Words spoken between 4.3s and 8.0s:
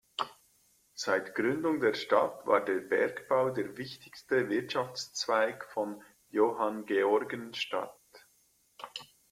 Wirtschaftszweig von Johanngeorgenstadt.